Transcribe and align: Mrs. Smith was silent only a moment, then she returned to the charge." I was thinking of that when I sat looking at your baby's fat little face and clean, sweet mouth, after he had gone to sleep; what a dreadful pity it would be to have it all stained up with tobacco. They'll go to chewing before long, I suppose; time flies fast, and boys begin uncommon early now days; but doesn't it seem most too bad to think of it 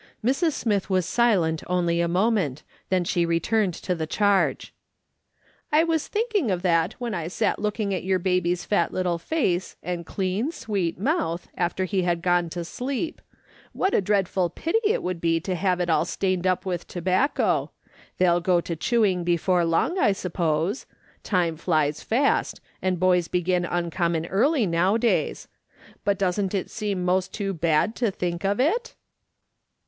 Mrs. 0.25 0.53
Smith 0.53 0.89
was 0.89 1.05
silent 1.05 1.61
only 1.67 2.01
a 2.01 2.07
moment, 2.07 2.63
then 2.89 3.03
she 3.03 3.23
returned 3.23 3.75
to 3.75 3.93
the 3.93 4.07
charge." 4.07 4.73
I 5.71 5.83
was 5.83 6.07
thinking 6.07 6.49
of 6.49 6.63
that 6.63 6.93
when 6.93 7.13
I 7.13 7.27
sat 7.27 7.59
looking 7.59 7.93
at 7.93 8.03
your 8.03 8.17
baby's 8.17 8.65
fat 8.65 8.91
little 8.91 9.19
face 9.19 9.75
and 9.83 10.03
clean, 10.03 10.51
sweet 10.51 10.97
mouth, 10.99 11.47
after 11.55 11.85
he 11.85 12.01
had 12.01 12.23
gone 12.23 12.49
to 12.49 12.65
sleep; 12.65 13.21
what 13.73 13.93
a 13.93 14.01
dreadful 14.01 14.49
pity 14.49 14.79
it 14.85 15.03
would 15.03 15.21
be 15.21 15.39
to 15.41 15.53
have 15.53 15.79
it 15.79 15.87
all 15.87 16.05
stained 16.05 16.47
up 16.47 16.65
with 16.65 16.87
tobacco. 16.87 17.69
They'll 18.17 18.41
go 18.41 18.59
to 18.59 18.75
chewing 18.75 19.23
before 19.23 19.63
long, 19.65 19.99
I 19.99 20.13
suppose; 20.13 20.87
time 21.21 21.57
flies 21.57 22.01
fast, 22.01 22.59
and 22.81 22.99
boys 22.99 23.27
begin 23.27 23.65
uncommon 23.65 24.25
early 24.25 24.65
now 24.65 24.97
days; 24.97 25.47
but 26.03 26.17
doesn't 26.17 26.55
it 26.55 26.71
seem 26.71 27.05
most 27.05 27.35
too 27.35 27.53
bad 27.53 27.95
to 27.97 28.09
think 28.09 28.43
of 28.43 28.59
it 28.59 28.95